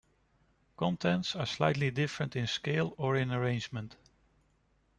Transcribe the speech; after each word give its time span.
Contents 0.77 1.35
are 1.35 1.45
slightly 1.45 1.91
different 1.91 2.35
in 2.35 2.47
scale, 2.47 2.95
or 2.97 3.15
in 3.17 3.31
arrangement. 3.31 3.97